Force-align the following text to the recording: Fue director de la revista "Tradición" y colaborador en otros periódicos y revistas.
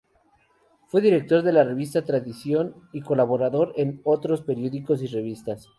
Fue 0.87 0.99
director 0.99 1.43
de 1.43 1.53
la 1.53 1.63
revista 1.63 2.01
"Tradición" 2.03 2.73
y 2.91 3.01
colaborador 3.01 3.71
en 3.77 4.01
otros 4.03 4.41
periódicos 4.41 5.03
y 5.03 5.05
revistas. 5.05 5.69